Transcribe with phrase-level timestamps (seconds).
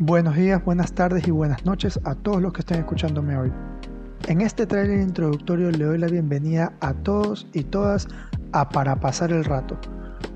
[0.00, 3.52] Buenos días, buenas tardes y buenas noches a todos los que estén escuchándome hoy.
[4.26, 8.08] En este trailer introductorio le doy la bienvenida a todos y todas
[8.50, 9.78] a Para Pasar el Rato,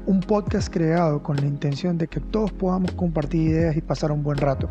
[0.06, 4.22] un podcast creado con la intención de que todos podamos compartir ideas y pasar un
[4.22, 4.70] buen rato.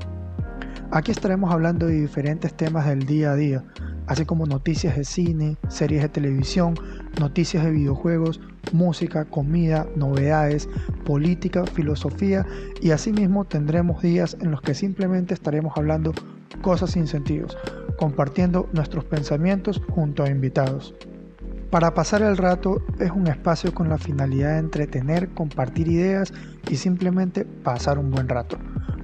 [0.92, 3.66] Aquí estaremos hablando de diferentes temas del día a día,
[4.08, 6.76] así como noticias de cine, series de televisión,
[7.20, 8.40] noticias de videojuegos,
[8.72, 10.68] música, comida, novedades,
[11.06, 12.46] política, filosofía
[12.82, 16.14] y asimismo tendremos días en los que simplemente estaremos hablando
[16.62, 17.48] cosas sin sentido,
[17.98, 20.94] compartiendo nuestros pensamientos junto a invitados.
[21.70, 26.34] Para pasar el rato es un espacio con la finalidad de entretener, compartir ideas
[26.70, 28.58] y simplemente pasar un buen rato.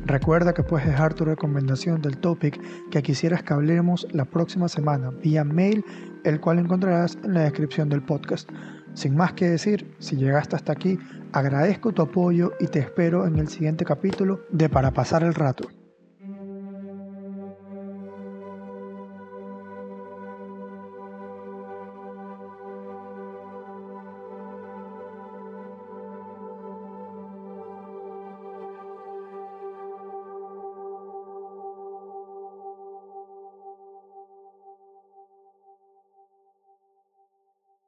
[0.06, 2.60] Recuerda que puedes dejar tu recomendación del topic
[2.90, 5.86] que quisieras que hablemos la próxima semana vía mail,
[6.26, 8.50] el cual encontrarás en la descripción del podcast.
[8.94, 11.00] Sin más que decir, si llegaste hasta aquí,
[11.32, 15.70] agradezco tu apoyo y te espero en el siguiente capítulo de Para pasar el rato.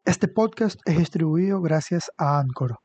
[0.05, 2.77] Este podcast es distribuido gracias a Anchor.